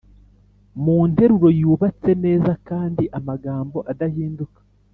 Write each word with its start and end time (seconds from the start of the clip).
Mu 0.83 0.97
nteruro 1.09 1.47
yubatse 1.59 2.11
neza 2.23 2.51
hari 2.69 3.05
amagambo 3.17 3.77
adahinduka 3.91 4.59